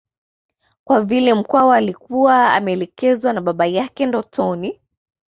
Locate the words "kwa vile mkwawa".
0.83-1.77